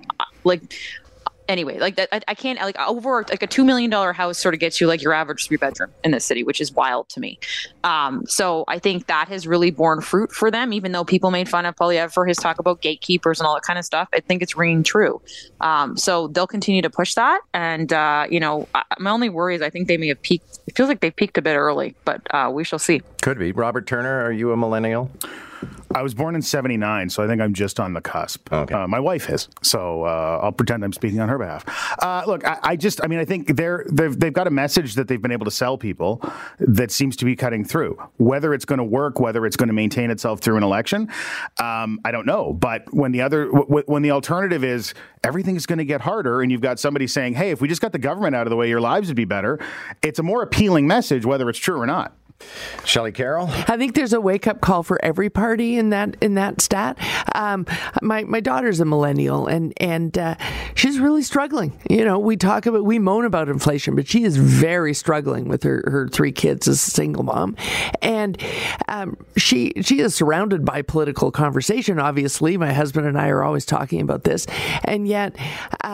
like 0.43 0.61
anyway 1.47 1.79
like 1.79 1.95
that 1.95 2.09
I, 2.11 2.21
I, 2.27 2.33
can't 2.33 2.59
like 2.59 2.77
over 2.79 3.25
like 3.29 3.43
a 3.43 3.47
two 3.47 3.63
million 3.63 3.89
dollar 3.89 4.13
house 4.13 4.37
sort 4.37 4.53
of 4.53 4.59
gets 4.59 4.81
you 4.81 4.87
like 4.87 5.01
your 5.01 5.13
average 5.13 5.47
three 5.47 5.57
bedroom 5.57 5.91
in 6.03 6.11
the 6.11 6.19
city 6.19 6.43
which 6.43 6.59
is 6.59 6.71
wild 6.71 7.09
to 7.09 7.19
me. 7.19 7.39
Um 7.83 8.25
so 8.25 8.65
i 8.67 8.79
think 8.79 9.07
that 9.07 9.27
has 9.27 9.47
really 9.47 9.71
borne 9.71 10.01
fruit 10.01 10.31
for 10.31 10.49
them 10.49 10.73
even 10.73 10.91
though 10.91 11.03
people 11.03 11.31
made 11.31 11.49
fun 11.49 11.65
of 11.65 11.75
Poilievre 11.75 12.11
for 12.11 12.25
his 12.25 12.37
talk 12.37 12.59
about 12.59 12.81
gatekeepers 12.81 13.39
and 13.39 13.47
all 13.47 13.55
that 13.55 13.63
kind 13.63 13.79
of 13.79 13.85
stuff 13.85 14.09
i 14.13 14.19
think 14.19 14.41
it's 14.41 14.55
ringing 14.55 14.83
true. 14.83 15.21
Um 15.61 15.97
so 15.97 16.27
they'll 16.27 16.47
continue 16.47 16.81
to 16.81 16.89
push 16.89 17.13
that. 17.15 17.41
And 17.53 17.91
uh 17.93 18.27
you 18.29 18.39
know 18.39 18.67
my 18.99 19.11
only 19.11 19.29
worry 19.29 19.55
is 19.55 19.61
i 19.61 19.69
think 19.69 19.87
they 19.87 19.97
may 19.97 20.07
have 20.07 20.21
peaked 20.21 20.59
it 20.67 20.75
feels 20.75 20.89
like 20.89 20.99
they 20.99 21.11
peaked 21.11 21.37
a 21.37 21.41
bit 21.41 21.55
early 21.55 21.95
but 22.05 22.21
uh 22.31 22.49
we 22.53 22.63
shall 22.63 22.79
see. 22.79 23.01
Could 23.21 23.39
be. 23.39 23.51
Robert 23.51 23.87
turner 23.87 24.23
are 24.23 24.31
you 24.31 24.51
a 24.51 24.57
millennial 24.57 25.11
I 25.93 26.01
was 26.01 26.13
born 26.13 26.35
in 26.35 26.41
79, 26.41 27.09
so 27.09 27.23
I 27.23 27.27
think 27.27 27.41
I'm 27.41 27.53
just 27.53 27.79
on 27.79 27.93
the 27.93 28.01
cusp. 28.01 28.51
Okay. 28.51 28.73
Uh, 28.73 28.87
my 28.87 28.99
wife 28.99 29.29
is, 29.29 29.47
so 29.61 30.03
uh, 30.03 30.39
I'll 30.43 30.51
pretend 30.51 30.83
I'm 30.83 30.91
speaking 30.91 31.21
on 31.21 31.29
her 31.29 31.37
behalf. 31.37 31.63
Uh, 32.01 32.23
look, 32.27 32.45
I, 32.45 32.59
I, 32.61 32.75
just, 32.75 33.01
I 33.03 33.07
mean, 33.07 33.19
I 33.19 33.25
think 33.25 33.55
they're, 33.55 33.85
they've, 33.89 34.19
they've 34.19 34.33
got 34.33 34.47
a 34.47 34.51
message 34.51 34.95
that 34.95 35.07
they've 35.07 35.21
been 35.21 35.31
able 35.31 35.45
to 35.45 35.51
sell 35.51 35.77
people 35.77 36.21
that 36.59 36.91
seems 36.91 37.15
to 37.17 37.25
be 37.25 37.35
cutting 37.35 37.63
through. 37.63 37.97
Whether 38.17 38.53
it's 38.53 38.65
going 38.65 38.79
to 38.79 38.83
work, 38.83 39.19
whether 39.21 39.45
it's 39.45 39.55
going 39.55 39.67
to 39.67 39.73
maintain 39.73 40.11
itself 40.11 40.41
through 40.41 40.57
an 40.57 40.63
election, 40.63 41.09
um, 41.59 41.99
I 42.03 42.11
don't 42.11 42.25
know. 42.25 42.51
But 42.51 42.93
when 42.93 43.13
the 43.13 43.21
other, 43.21 43.45
w- 43.45 43.83
when 43.85 44.01
the 44.01 44.11
alternative 44.11 44.63
is 44.65 44.93
everything's 45.23 45.65
going 45.65 45.79
to 45.79 45.85
get 45.85 46.01
harder, 46.01 46.41
and 46.41 46.51
you've 46.51 46.61
got 46.61 46.79
somebody 46.79 47.07
saying, 47.07 47.35
hey, 47.35 47.51
if 47.51 47.61
we 47.61 47.67
just 47.67 47.81
got 47.81 47.93
the 47.93 47.99
government 47.99 48.35
out 48.35 48.45
of 48.45 48.49
the 48.49 48.57
way, 48.57 48.67
your 48.67 48.81
lives 48.81 49.07
would 49.07 49.15
be 49.15 49.25
better, 49.25 49.59
it's 50.03 50.19
a 50.19 50.23
more 50.23 50.41
appealing 50.41 50.87
message, 50.87 51.25
whether 51.25 51.49
it's 51.49 51.59
true 51.59 51.79
or 51.79 51.85
not. 51.85 52.15
Shelley 52.83 53.11
Carroll. 53.11 53.47
I 53.49 53.77
think 53.77 53.95
there's 53.95 54.13
a 54.13 54.21
wake 54.21 54.47
up 54.47 54.61
call 54.61 54.83
for 54.83 55.03
every 55.03 55.29
party 55.29 55.77
in 55.77 55.89
that 55.89 56.17
in 56.21 56.35
that 56.35 56.61
stat. 56.61 56.97
Um, 57.33 57.65
my 58.01 58.23
my 58.23 58.39
daughter's 58.39 58.79
a 58.79 58.85
millennial 58.85 59.47
and 59.47 59.73
and 59.77 60.17
uh, 60.17 60.35
she's 60.75 60.99
really 60.99 61.23
struggling. 61.23 61.79
You 61.89 62.05
know, 62.05 62.19
we 62.19 62.37
talk 62.37 62.65
about 62.65 62.83
we 62.83 62.99
moan 62.99 63.25
about 63.25 63.49
inflation, 63.49 63.95
but 63.95 64.07
she 64.07 64.23
is 64.23 64.37
very 64.37 64.93
struggling 64.93 65.47
with 65.47 65.63
her, 65.63 65.83
her 65.87 66.07
three 66.07 66.31
kids 66.31 66.67
as 66.67 66.85
a 66.87 66.91
single 66.91 67.23
mom, 67.23 67.55
and 68.01 68.41
um, 68.87 69.17
she 69.37 69.73
she 69.81 69.99
is 69.99 70.13
surrounded 70.13 70.65
by 70.65 70.81
political 70.81 71.31
conversation. 71.31 71.99
Obviously, 71.99 72.57
my 72.57 72.73
husband 72.73 73.07
and 73.07 73.17
I 73.17 73.29
are 73.29 73.43
always 73.43 73.65
talking 73.65 74.01
about 74.01 74.23
this, 74.23 74.45
and 74.83 75.07
yet 75.07 75.35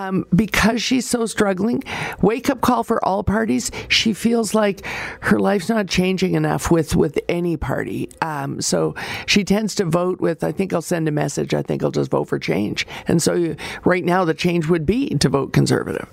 um, 0.02 0.26
because 0.36 0.82
she's 0.82 1.08
so 1.08 1.26
struggling, 1.26 1.84
wake 2.22 2.50
up 2.50 2.62
call 2.62 2.84
for 2.84 3.04
all 3.06 3.24
parties. 3.24 3.72
She 3.88 4.14
feels 4.14 4.54
like 4.54 4.86
her 5.22 5.40
life's 5.40 5.70
not 5.70 5.88
changing 5.88 6.36
enough 6.36 6.72
with 6.72 6.96
with 6.96 7.20
any 7.30 7.58
party. 7.58 8.10
Um, 8.22 8.62
so 8.62 8.96
she 9.26 9.44
tends 9.44 9.76
to 9.76 9.86
vote 9.86 10.20
with. 10.20 10.44
I 10.44 10.52
think 10.52 10.74
I'll 10.74 10.82
send 10.82 11.08
a 11.08 11.12
message. 11.12 11.54
I 11.54 11.62
think 11.62 11.84
I'll 11.84 11.92
just 11.92 12.12
vote 12.12 12.26
for 12.26 12.40
change. 12.40 12.88
And 13.08 13.22
so 13.22 13.34
you, 13.34 13.56
right 13.86 14.04
now, 14.04 14.26
the 14.26 14.34
change 14.34 14.68
would 14.68 14.86
be 14.86 15.10
to 15.16 15.30
vote 15.30 15.54
conservative. 15.54 16.10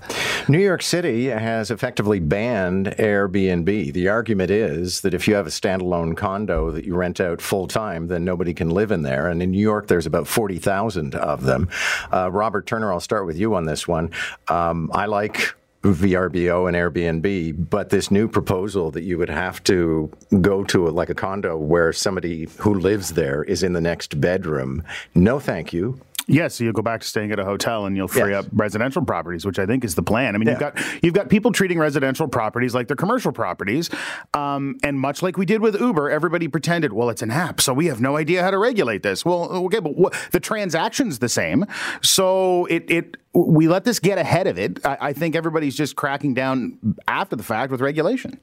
New 0.47 0.59
York 0.59 0.81
City 0.81 1.25
has 1.25 1.71
effectively 1.71 2.19
banned 2.19 2.87
Airbnb. 2.99 3.93
The 3.93 4.07
argument 4.07 4.51
is 4.51 5.01
that 5.01 5.13
if 5.13 5.27
you 5.27 5.35
have 5.35 5.47
a 5.47 5.51
standalone 5.51 6.15
condo 6.15 6.71
that 6.71 6.85
you 6.85 6.95
rent 6.95 7.19
out 7.19 7.41
full 7.41 7.67
time, 7.67 8.07
then 8.07 8.23
nobody 8.23 8.53
can 8.53 8.69
live 8.69 8.91
in 8.91 9.01
there. 9.01 9.27
And 9.27 9.41
in 9.41 9.51
New 9.51 9.61
York, 9.61 9.87
there's 9.87 10.05
about 10.05 10.27
forty 10.27 10.59
thousand 10.59 11.15
of 11.15 11.43
them. 11.43 11.69
Uh, 12.11 12.29
Robert 12.31 12.65
Turner, 12.65 12.91
I'll 12.91 12.99
start 12.99 13.25
with 13.25 13.37
you 13.37 13.55
on 13.55 13.65
this 13.65 13.78
one. 13.87 14.11
Um, 14.47 14.89
I 14.93 15.05
like 15.05 15.55
VRBO 15.83 16.67
and 16.67 16.75
Airbnb, 16.75 17.69
but 17.69 17.89
this 17.89 18.11
new 18.11 18.27
proposal 18.27 18.91
that 18.91 19.03
you 19.03 19.17
would 19.17 19.29
have 19.29 19.63
to 19.63 20.11
go 20.41 20.63
to 20.65 20.87
like 20.89 21.09
a 21.09 21.15
condo 21.15 21.57
where 21.57 21.93
somebody 21.93 22.49
who 22.57 22.73
lives 22.73 23.13
there 23.13 23.43
is 23.43 23.63
in 23.63 23.73
the 23.73 23.81
next 23.81 24.19
bedroom. 24.19 24.83
No, 25.15 25.39
thank 25.39 25.71
you. 25.71 26.01
Yes, 26.29 26.35
yeah, 26.35 26.47
so 26.47 26.63
you'll 26.65 26.73
go 26.73 26.83
back 26.83 27.01
to 27.01 27.07
staying 27.07 27.31
at 27.31 27.39
a 27.39 27.45
hotel 27.45 27.85
and 27.85 27.97
you'll 27.97 28.07
free 28.07 28.31
yes. 28.31 28.45
up 28.45 28.51
residential 28.53 29.03
properties, 29.03 29.45
which 29.45 29.57
I 29.57 29.65
think 29.65 29.83
is 29.83 29.95
the 29.95 30.03
plan. 30.03 30.35
I 30.35 30.37
mean, 30.37 30.47
yeah. 30.47 30.53
you've 30.53 30.59
got 30.59 31.03
you've 31.03 31.13
got 31.15 31.29
people 31.29 31.51
treating 31.51 31.79
residential 31.79 32.27
properties 32.27 32.75
like 32.75 32.87
they're 32.87 32.95
commercial 32.95 33.31
properties, 33.31 33.89
um, 34.35 34.77
and 34.83 34.99
much 34.99 35.23
like 35.23 35.37
we 35.37 35.45
did 35.45 35.61
with 35.61 35.79
Uber, 35.79 36.09
everybody 36.09 36.47
pretended, 36.47 36.93
well, 36.93 37.09
it's 37.09 37.23
an 37.23 37.31
app, 37.31 37.59
so 37.59 37.73
we 37.73 37.87
have 37.87 37.99
no 37.99 38.15
idea 38.15 38.43
how 38.43 38.51
to 38.51 38.59
regulate 38.59 39.01
this. 39.01 39.25
Well, 39.25 39.49
okay, 39.65 39.79
but 39.79 39.95
what, 39.95 40.13
the 40.31 40.39
transaction's 40.39 41.17
the 41.17 41.29
same, 41.29 41.65
so 42.01 42.65
it 42.65 42.89
it 42.89 43.17
we 43.33 43.67
let 43.67 43.83
this 43.83 43.99
get 43.99 44.17
ahead 44.17 44.47
of 44.47 44.57
it. 44.57 44.83
I, 44.85 44.97
I, 45.01 45.13
think 45.13 45.35
everybody's 45.35 45.75
just 45.75 45.95
cracking 45.95 46.33
down 46.33 46.95
after 47.07 47.35
the 47.35 47.43
fact 47.43 47.71
with 47.71 47.79
regulation. 47.79 48.39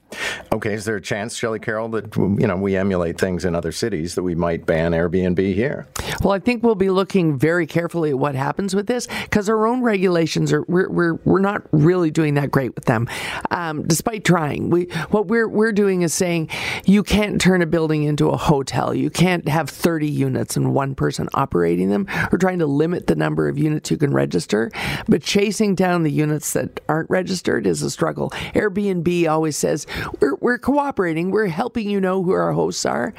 Okay, 0.53 0.75
is 0.75 0.85
there 0.85 0.97
a 0.97 1.01
chance, 1.01 1.35
Shelley 1.37 1.59
Carroll, 1.59 1.89
that 1.91 2.15
you 2.17 2.47
know 2.47 2.57
we 2.57 2.77
emulate 2.77 3.19
things 3.19 3.45
in 3.45 3.55
other 3.55 3.73
cities 3.73 4.15
that 4.15 4.23
we 4.23 4.35
might 4.35 4.65
ban 4.65 4.93
Airbnb 4.93 5.55
here? 5.55 5.87
Well, 6.23 6.33
I 6.33 6.39
think 6.39 6.63
we'll 6.63 6.75
be 6.75 6.91
looking 6.91 7.39
very 7.39 7.67
carefully 7.67 8.11
at 8.11 8.19
what 8.19 8.35
happens 8.35 8.75
with 8.75 8.87
this 8.87 9.07
because 9.23 9.49
our 9.49 9.67
own 9.67 9.83
regulations 9.83 10.53
are 10.53 10.63
we're, 10.69 10.89
we're 10.89 11.15
we're 11.25 11.41
not 11.41 11.63
really 11.73 12.11
doing 12.11 12.35
that 12.35 12.51
great 12.51 12.75
with 12.75 12.85
them, 12.85 13.09
um, 13.51 13.87
despite 13.87 14.25
trying. 14.25 14.71
We 14.71 14.85
what 15.11 15.27
we're 15.27 15.49
we're 15.49 15.73
doing 15.73 16.03
is 16.03 16.15
saying 16.15 16.49
you 16.85 17.03
can't 17.03 17.41
turn 17.41 17.63
a 17.63 17.67
building 17.67 18.05
into 18.05 18.29
a 18.29 18.37
hotel. 18.37 18.95
You 18.95 19.11
can't 19.11 19.49
have 19.49 19.69
30 19.69 20.07
units 20.09 20.57
and 20.57 20.75
one 20.75 20.95
person 20.95 21.29
operating 21.35 21.91
them. 21.91 22.07
We're 22.31 22.39
trying 22.39 22.59
to 22.61 22.67
limit 22.67 23.07
the 23.07 23.17
number 23.17 23.49
of 23.49 23.59
units 23.59 23.91
you 23.91 23.97
can 23.97 24.13
register. 24.13 24.71
But 25.09 25.23
chasing 25.23 25.75
down 25.75 26.03
the 26.03 26.11
units 26.11 26.53
that 26.53 26.81
aren't 26.89 27.11
registered 27.11 27.67
is 27.67 27.83
a 27.83 27.91
struggle. 27.91 28.31
Airbnb 28.55 29.29
always 29.29 29.57
says, 29.57 29.87
we're, 30.21 30.37
we're 30.37 30.59
cooperating, 30.59 31.31
we're 31.31 31.47
helping 31.47 31.89
you 31.89 32.01
know 32.01 32.23
who 32.23 32.33
our 32.33 32.53
hosts 32.53 32.87
are. 32.87 33.15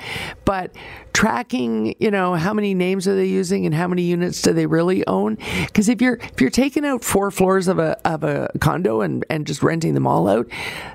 But 0.45 0.75
tracking, 1.13 1.95
you 1.99 2.11
know, 2.11 2.35
how 2.35 2.53
many 2.53 2.75
names 2.87 3.07
are 3.07 3.15
they 3.15 3.25
using 3.25 3.65
and 3.65 3.75
how 3.75 3.87
many 3.87 4.03
units 4.03 4.41
do 4.41 4.53
they 4.53 4.65
really 4.65 5.05
own? 5.07 5.37
Because 5.65 5.89
if 5.89 6.01
you're 6.01 6.15
if 6.15 6.39
you're 6.39 6.49
taking 6.49 6.85
out 6.85 7.03
four 7.03 7.31
floors 7.31 7.67
of 7.67 7.79
a 7.79 7.97
of 8.07 8.23
a 8.23 8.49
condo 8.61 9.01
and, 9.01 9.25
and 9.29 9.45
just 9.45 9.61
renting 9.61 9.93
them 9.93 10.07
all 10.07 10.27
out, 10.29 10.47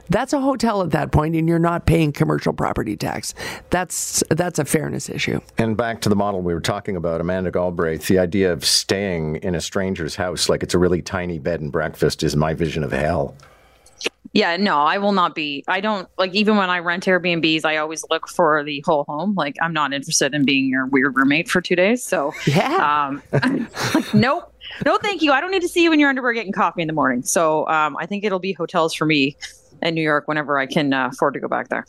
that's 0.09 0.33
a 0.33 0.41
hotel 0.41 0.83
at 0.83 0.91
that 0.93 1.13
point 1.13 1.37
and 1.37 1.47
you're 1.49 1.59
not 1.59 1.85
paying 1.85 2.11
commercial 2.13 2.55
property 2.55 2.97
tax. 2.97 3.35
That's 3.69 4.25
that's 4.31 4.59
a 4.59 4.65
fairness 4.65 5.11
issue. 5.11 5.41
And 5.59 5.77
back 5.77 6.01
to 6.03 6.09
the 6.09 6.17
model 6.17 6.41
we 6.41 6.55
were 6.55 6.61
talking 6.61 6.97
about, 6.97 7.21
Amanda 7.21 7.51
Galbraith, 7.51 8.07
the 8.07 8.19
idea 8.19 8.53
of 8.53 8.65
staying 8.65 9.37
in 9.37 9.55
a 9.55 9.61
stranger's 9.61 10.17
house 10.17 10.49
like 10.49 10.63
it's 10.63 10.75
a 10.75 10.79
really 10.79 11.03
tiny 11.03 11.39
bed 11.39 11.61
and 11.61 11.71
breakfast 11.71 12.23
is 12.23 12.35
my 12.35 12.55
vision 12.55 12.83
of 12.83 12.93
hell. 12.93 13.35
Yeah, 14.33 14.57
no, 14.57 14.79
I 14.79 14.97
will 14.99 15.13
not 15.13 15.35
be. 15.35 15.63
I 15.69 15.81
don't 15.81 16.09
like 16.17 16.35
even 16.35 16.57
when 16.57 16.71
I 16.71 16.79
rent 16.79 17.05
Airbnbs, 17.05 17.65
I 17.65 17.77
always 17.77 18.05
look 18.11 18.29
for 18.29 18.65
the 18.65 18.83
whole 18.87 19.05
home. 19.05 19.35
Like 19.35 19.57
I'm 19.61 19.75
not 19.75 19.93
interested 19.93 20.35
in 20.35 20.45
being 20.45 20.69
your 20.69 20.87
weird 20.87 21.17
roommate 21.17 21.51
for 21.51 21.61
two 21.61 21.77
days. 21.77 22.03
So 22.03 22.33
yeah, 22.47 23.09
um, 23.11 23.23
like, 23.33 24.15
nope. 24.15 24.53
no, 24.87 24.97
thank 24.99 25.21
you. 25.21 25.33
I 25.33 25.41
don't 25.41 25.51
need 25.51 25.63
to 25.63 25.69
see 25.69 25.83
you 25.83 25.93
in 25.93 26.01
your 26.01 26.09
underwear 26.09 26.33
getting 26.33 26.53
coffee 26.53 26.81
in 26.81 26.87
the 26.87 26.95
morning. 26.95 27.23
So 27.23 27.69
um, 27.69 27.97
I 27.99 28.07
think 28.07 28.25
it'll 28.25 28.39
be 28.39 28.53
hotels 28.53 28.95
for 28.95 29.05
me 29.05 29.37
in 29.83 29.95
New 29.95 30.03
York 30.03 30.29
whenever 30.29 30.59
I 30.59 30.67
can 30.67 30.93
uh, 30.93 31.09
afford 31.13 31.35
to 31.35 31.41
go 31.41 31.49
back 31.49 31.69
there. 31.69 31.87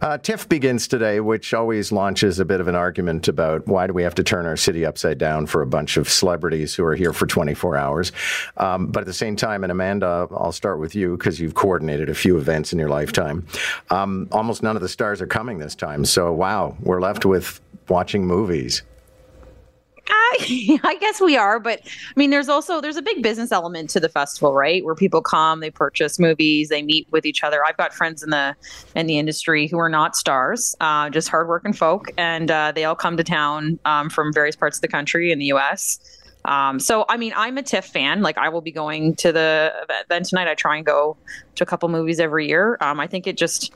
Uh, 0.00 0.18
TIFF 0.18 0.48
begins 0.48 0.88
today, 0.88 1.20
which 1.20 1.54
always 1.54 1.92
launches 1.92 2.38
a 2.38 2.44
bit 2.44 2.60
of 2.60 2.68
an 2.68 2.74
argument 2.74 3.28
about 3.28 3.66
why 3.66 3.86
do 3.86 3.92
we 3.92 4.02
have 4.02 4.14
to 4.16 4.22
turn 4.22 4.46
our 4.46 4.56
city 4.56 4.84
upside 4.84 5.18
down 5.18 5.46
for 5.46 5.62
a 5.62 5.66
bunch 5.66 5.96
of 5.96 6.08
celebrities 6.08 6.74
who 6.74 6.84
are 6.84 6.94
here 6.94 7.12
for 7.12 7.26
24 7.26 7.76
hours. 7.76 8.12
Um, 8.56 8.88
but 8.88 9.00
at 9.00 9.06
the 9.06 9.12
same 9.12 9.36
time, 9.36 9.62
and 9.62 9.70
Amanda, 9.70 10.28
I'll 10.30 10.52
start 10.52 10.78
with 10.78 10.94
you 10.94 11.16
because 11.16 11.40
you've 11.40 11.54
coordinated 11.54 12.08
a 12.08 12.14
few 12.14 12.36
events 12.36 12.72
in 12.72 12.78
your 12.78 12.88
lifetime. 12.88 13.46
Um, 13.90 14.28
almost 14.32 14.62
none 14.62 14.76
of 14.76 14.82
the 14.82 14.88
stars 14.88 15.20
are 15.20 15.26
coming 15.26 15.58
this 15.58 15.74
time. 15.74 16.04
So, 16.04 16.32
wow, 16.32 16.76
we're 16.80 17.00
left 17.00 17.24
with 17.24 17.60
watching 17.88 18.26
movies. 18.26 18.82
I, 20.10 20.78
I 20.84 20.96
guess 20.96 21.20
we 21.20 21.36
are, 21.36 21.58
but 21.60 21.80
I 21.84 22.12
mean, 22.16 22.30
there's 22.30 22.48
also 22.48 22.80
there's 22.80 22.96
a 22.96 23.02
big 23.02 23.22
business 23.22 23.52
element 23.52 23.90
to 23.90 24.00
the 24.00 24.08
festival, 24.08 24.54
right? 24.54 24.84
Where 24.84 24.94
people 24.94 25.22
come, 25.22 25.60
they 25.60 25.70
purchase 25.70 26.18
movies, 26.18 26.68
they 26.68 26.82
meet 26.82 27.06
with 27.10 27.24
each 27.24 27.42
other. 27.42 27.64
I've 27.66 27.76
got 27.76 27.94
friends 27.94 28.22
in 28.22 28.30
the 28.30 28.54
in 28.94 29.06
the 29.06 29.18
industry 29.18 29.66
who 29.66 29.78
are 29.78 29.88
not 29.88 30.16
stars, 30.16 30.74
uh, 30.80 31.10
just 31.10 31.28
hardworking 31.28 31.72
folk, 31.72 32.08
and 32.18 32.50
uh, 32.50 32.72
they 32.74 32.84
all 32.84 32.96
come 32.96 33.16
to 33.16 33.24
town 33.24 33.78
um, 33.84 34.10
from 34.10 34.32
various 34.32 34.56
parts 34.56 34.78
of 34.78 34.82
the 34.82 34.88
country 34.88 35.32
in 35.32 35.38
the 35.38 35.46
U.S. 35.46 35.98
Um, 36.44 36.80
so, 36.80 37.04
I 37.08 37.16
mean, 37.16 37.32
I'm 37.36 37.58
a 37.58 37.62
TIFF 37.62 37.86
fan. 37.86 38.22
Like, 38.22 38.38
I 38.38 38.48
will 38.48 38.62
be 38.62 38.72
going 38.72 39.14
to 39.16 39.32
the 39.32 39.72
event 40.06 40.26
tonight. 40.26 40.48
I 40.48 40.54
try 40.54 40.76
and 40.76 40.86
go 40.86 41.16
to 41.56 41.64
a 41.64 41.66
couple 41.66 41.88
movies 41.88 42.18
every 42.18 42.48
year. 42.48 42.78
Um, 42.80 42.98
I 42.98 43.06
think 43.06 43.26
it 43.26 43.36
just 43.36 43.72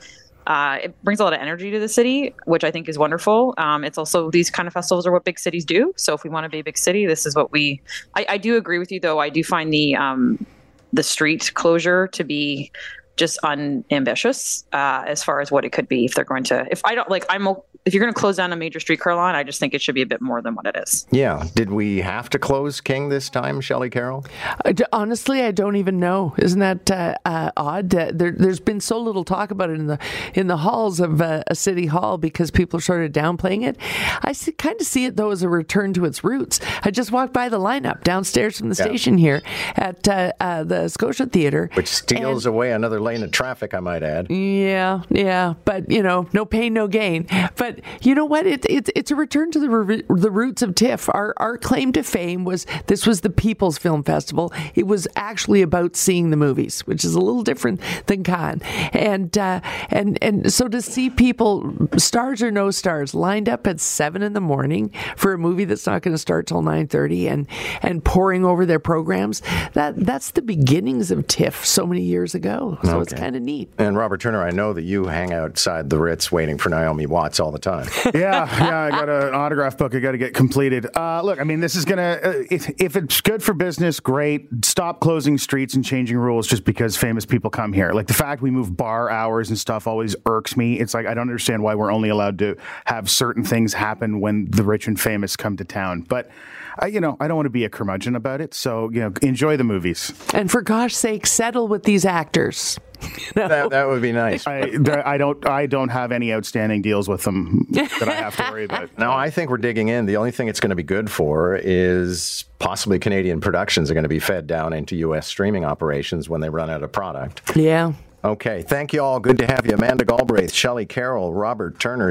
uh, 0.47 0.79
it 0.83 1.03
brings 1.03 1.19
a 1.19 1.23
lot 1.23 1.33
of 1.33 1.39
energy 1.39 1.71
to 1.71 1.79
the 1.79 1.89
city, 1.89 2.33
which 2.45 2.63
I 2.63 2.71
think 2.71 2.87
is 2.87 2.97
wonderful. 2.97 3.53
Um, 3.57 3.83
it's 3.83 3.97
also 3.97 4.29
these 4.29 4.49
kind 4.49 4.67
of 4.67 4.73
festivals 4.73 5.07
are 5.07 5.11
what 5.11 5.23
big 5.23 5.39
cities 5.39 5.65
do. 5.65 5.93
So 5.97 6.13
if 6.13 6.23
we 6.23 6.29
want 6.29 6.45
to 6.45 6.49
be 6.49 6.59
a 6.59 6.63
big 6.63 6.77
city, 6.77 7.05
this 7.05 7.25
is 7.25 7.35
what 7.35 7.51
we. 7.51 7.81
I, 8.15 8.25
I 8.29 8.37
do 8.37 8.55
agree 8.55 8.77
with 8.77 8.91
you, 8.91 8.99
though. 8.99 9.19
I 9.19 9.29
do 9.29 9.43
find 9.43 9.73
the 9.73 9.95
um, 9.95 10.45
the 10.93 11.03
street 11.03 11.51
closure 11.55 12.07
to 12.09 12.23
be 12.23 12.71
just 13.15 13.39
unambitious 13.43 14.65
uh, 14.73 15.03
as 15.07 15.23
far 15.23 15.41
as 15.41 15.51
what 15.51 15.65
it 15.65 15.71
could 15.71 15.87
be 15.87 16.05
if 16.05 16.15
they're 16.15 16.25
going 16.25 16.43
to. 16.45 16.67
If 16.69 16.81
I 16.85 16.95
don't 16.95 17.09
like, 17.09 17.25
I'm 17.29 17.47
if 17.85 17.93
you're 17.93 18.01
going 18.01 18.13
to 18.13 18.19
close 18.19 18.37
down 18.37 18.51
a 18.51 18.55
major 18.55 18.79
streetcar 18.79 19.15
line, 19.15 19.35
I 19.35 19.43
just 19.43 19.59
think 19.59 19.75
it 19.75 19.81
should 19.81 19.93
be 19.93 20.01
a 20.01 20.07
bit 20.07 20.19
more 20.19 20.41
than 20.41 20.55
what 20.55 20.65
it 20.65 20.75
is. 20.75 21.05
Yeah. 21.11 21.45
Did 21.53 21.69
we 21.69 21.99
have 21.99 22.31
to 22.31 22.39
close 22.39 22.81
King 22.81 23.09
this 23.09 23.29
time, 23.29 23.61
Shelley 23.61 23.91
Carroll? 23.91 24.25
Uh, 24.65 24.73
honestly, 24.91 25.43
I 25.43 25.51
don't 25.51 25.75
even 25.75 25.99
know. 25.99 26.33
Isn't 26.39 26.61
that 26.61 26.89
uh, 26.89 27.15
uh, 27.25 27.51
odd? 27.55 27.93
Uh, 27.93 28.11
there, 28.11 28.33
has 28.33 28.59
been 28.59 28.79
so 28.79 28.99
little 28.99 29.23
talk 29.23 29.51
about 29.51 29.69
it 29.69 29.79
in 29.79 29.85
the 29.85 29.99
in 30.33 30.47
the 30.47 30.57
halls 30.57 30.99
of 30.99 31.21
uh, 31.21 31.43
a 31.45 31.53
city 31.53 31.85
hall 31.85 32.17
because 32.17 32.49
people 32.49 32.79
are 32.79 32.81
sort 32.81 33.05
of 33.05 33.11
downplaying 33.11 33.63
it. 33.63 33.77
I 34.23 34.31
see, 34.31 34.51
kind 34.53 34.81
of 34.81 34.87
see 34.87 35.05
it 35.05 35.15
though 35.15 35.29
as 35.29 35.43
a 35.43 35.49
return 35.49 35.93
to 35.93 36.05
its 36.05 36.23
roots. 36.23 36.59
I 36.81 36.89
just 36.89 37.11
walked 37.11 37.33
by 37.33 37.49
the 37.49 37.59
lineup 37.59 38.03
downstairs 38.03 38.57
from 38.57 38.69
the 38.69 38.75
yeah. 38.75 38.85
station 38.85 39.19
here 39.19 39.43
at 39.75 40.07
uh, 40.07 40.63
the 40.63 40.87
Scotia 40.87 41.27
Theatre, 41.27 41.69
which 41.75 41.87
steals 41.87 42.47
and, 42.47 42.55
away 42.55 42.71
another 42.71 42.99
lane 43.05 43.23
of 43.23 43.31
traffic. 43.31 43.73
I 43.73 43.79
might 43.79 44.03
add. 44.03 44.29
Yeah, 44.29 45.03
yeah, 45.09 45.53
but 45.63 45.89
you 45.89 46.03
know, 46.03 46.27
no 46.33 46.43
pain, 46.43 46.73
no 46.73 46.87
gain. 46.87 47.27
But 47.55 47.79
you 48.01 48.15
know 48.15 48.25
what? 48.25 48.45
It, 48.45 48.65
it, 48.65 48.89
it's 48.95 49.11
a 49.11 49.15
return 49.15 49.51
to 49.51 49.59
the 49.59 50.03
the 50.09 50.31
roots 50.31 50.61
of 50.61 50.75
TIFF. 50.75 51.09
Our 51.09 51.33
our 51.37 51.57
claim 51.57 51.93
to 51.93 52.03
fame 52.03 52.43
was 52.43 52.65
this 52.87 53.05
was 53.07 53.21
the 53.21 53.29
People's 53.29 53.77
Film 53.77 54.03
Festival. 54.03 54.51
It 54.73 54.87
was 54.87 55.07
actually 55.15 55.61
about 55.61 55.95
seeing 55.95 56.31
the 56.31 56.37
movies, 56.37 56.81
which 56.87 57.05
is 57.05 57.15
a 57.15 57.19
little 57.19 57.43
different 57.43 57.79
than 58.07 58.23
Cannes. 58.23 58.61
And 58.91 59.37
uh, 59.37 59.61
and 59.89 60.17
and 60.21 60.51
so 60.51 60.67
to 60.67 60.81
see 60.81 61.09
people, 61.09 61.89
stars 61.97 62.41
or 62.41 62.51
no 62.51 62.71
stars, 62.71 63.13
lined 63.13 63.47
up 63.47 63.67
at 63.67 63.79
seven 63.79 64.21
in 64.21 64.33
the 64.33 64.41
morning 64.41 64.91
for 65.15 65.33
a 65.33 65.37
movie 65.37 65.65
that's 65.65 65.85
not 65.85 66.01
going 66.01 66.13
to 66.13 66.19
start 66.19 66.47
till 66.47 66.61
nine 66.61 66.87
thirty, 66.87 67.27
and 67.27 67.47
and 67.81 68.03
pouring 68.03 68.43
over 68.43 68.65
their 68.65 68.79
programs. 68.79 69.41
That 69.73 69.95
that's 69.95 70.31
the 70.31 70.41
beginnings 70.41 71.11
of 71.11 71.27
TIFF 71.27 71.65
so 71.65 71.85
many 71.85 72.01
years 72.01 72.33
ago. 72.33 72.77
So 72.83 72.94
okay. 72.97 73.03
it's 73.03 73.13
kind 73.13 73.35
of 73.35 73.41
neat. 73.41 73.71
And 73.77 73.97
Robert 73.97 74.21
Turner, 74.21 74.41
I 74.41 74.51
know 74.51 74.73
that 74.73 74.83
you 74.83 75.05
hang 75.05 75.33
outside 75.33 75.89
the 75.89 75.99
Ritz 75.99 76.31
waiting 76.31 76.57
for 76.57 76.69
Naomi 76.69 77.05
Watts 77.05 77.39
all 77.39 77.51
the 77.51 77.59
time. 77.59 77.87
yeah, 78.13 78.45
yeah, 78.59 78.79
I 78.79 78.89
got 78.91 79.09
an 79.09 79.33
autograph 79.33 79.77
book 79.77 79.95
I 79.95 79.99
got 79.99 80.11
to 80.11 80.17
get 80.17 80.33
completed. 80.33 80.87
Uh, 80.95 81.21
look, 81.21 81.39
I 81.39 81.43
mean, 81.43 81.59
this 81.59 81.75
is 81.75 81.85
gonna 81.85 82.19
uh, 82.23 82.43
if 82.49 82.69
if 82.79 82.95
it's 82.95 83.21
good 83.21 83.43
for 83.43 83.53
business, 83.53 83.99
great. 83.99 84.47
Stop 84.63 84.99
closing 84.99 85.37
streets 85.37 85.73
and 85.73 85.83
changing 85.83 86.17
rules 86.17 86.47
just 86.47 86.63
because 86.63 86.97
famous 86.97 87.25
people 87.25 87.49
come 87.49 87.73
here. 87.73 87.91
Like 87.91 88.07
the 88.07 88.13
fact 88.13 88.41
we 88.41 88.51
move 88.51 88.75
bar 88.75 89.09
hours 89.09 89.49
and 89.49 89.57
stuff 89.57 89.87
always 89.87 90.15
irks 90.25 90.57
me. 90.57 90.79
It's 90.79 90.93
like 90.93 91.05
I 91.05 91.13
don't 91.13 91.29
understand 91.29 91.63
why 91.63 91.75
we're 91.75 91.91
only 91.91 92.09
allowed 92.09 92.39
to 92.39 92.55
have 92.85 93.09
certain 93.09 93.43
things 93.43 93.73
happen 93.73 94.19
when 94.19 94.49
the 94.51 94.63
rich 94.63 94.87
and 94.87 94.99
famous 94.99 95.35
come 95.35 95.57
to 95.57 95.65
town, 95.65 96.01
but. 96.01 96.29
I, 96.79 96.87
you 96.87 96.99
know, 96.99 97.17
I 97.19 97.27
don't 97.27 97.37
want 97.37 97.45
to 97.45 97.51
be 97.51 97.65
a 97.65 97.69
curmudgeon 97.69 98.15
about 98.15 98.41
it. 98.41 98.53
So, 98.53 98.89
you 98.89 98.99
know, 98.99 99.13
enjoy 99.21 99.57
the 99.57 99.63
movies. 99.63 100.13
And 100.33 100.49
for 100.51 100.61
gosh 100.61 100.95
sake, 100.95 101.25
settle 101.25 101.67
with 101.67 101.83
these 101.83 102.05
actors. 102.05 102.79
You 103.35 103.41
know? 103.41 103.47
that, 103.49 103.69
that 103.71 103.87
would 103.87 104.01
be 104.01 104.11
nice. 104.13 104.47
I, 104.47 104.71
I, 105.05 105.17
don't. 105.17 105.45
I 105.45 105.65
don't 105.67 105.89
have 105.89 106.11
any 106.11 106.33
outstanding 106.33 106.81
deals 106.81 107.07
with 107.07 107.23
them 107.23 107.67
that 107.71 108.07
I 108.07 108.13
have 108.13 108.35
to 108.37 108.43
worry 108.49 108.63
about. 108.63 108.89
No, 108.97 109.11
I 109.11 109.29
think 109.29 109.49
we're 109.49 109.57
digging 109.57 109.89
in. 109.89 110.05
The 110.05 110.15
only 110.17 110.31
thing 110.31 110.47
it's 110.47 110.59
going 110.59 110.69
to 110.69 110.75
be 110.75 110.83
good 110.83 111.11
for 111.11 111.55
is 111.55 112.45
possibly 112.59 112.97
Canadian 112.97 113.41
productions 113.41 113.91
are 113.91 113.93
going 113.93 114.03
to 114.03 114.09
be 114.09 114.19
fed 114.19 114.47
down 114.47 114.73
into 114.73 114.95
U.S. 114.97 115.27
streaming 115.27 115.65
operations 115.65 116.29
when 116.29 116.41
they 116.41 116.49
run 116.49 116.69
out 116.69 116.81
of 116.81 116.91
product. 116.91 117.55
Yeah. 117.55 117.93
Okay. 118.23 118.63
Thank 118.63 118.93
you 118.93 119.03
all. 119.03 119.19
Good 119.19 119.37
to 119.37 119.45
have 119.45 119.67
you, 119.67 119.73
Amanda 119.73 120.05
Galbraith, 120.05 120.51
Shelley 120.51 120.85
Carroll, 120.85 121.33
Robert 121.33 121.79
Turner. 121.79 122.09